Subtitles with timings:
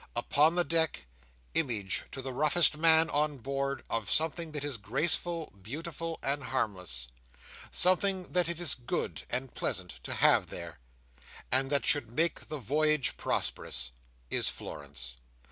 [0.15, 1.05] Upon the deck,
[1.53, 8.31] image to the roughest man on board of something that is graceful, beautiful, and harmless—something
[8.31, 10.79] that it is good and pleasant to have there,
[11.51, 15.17] and that should make the voyage prosperous—is Florence.